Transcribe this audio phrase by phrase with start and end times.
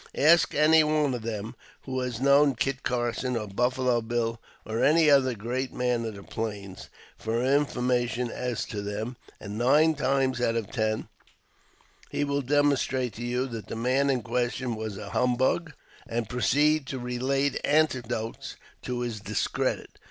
[0.17, 1.53] Ask any one of them
[1.83, 6.23] who has known Kit Carson, or Buffalo Bill, or any other great man of the
[6.23, 6.89] Plains,
[7.19, 11.07] for information as to them, and nine times out of ten
[12.09, 15.71] he will demonstrate to you that the man in question was a humbug,
[16.07, 19.99] and proceed to relate anecdotes to his discredit.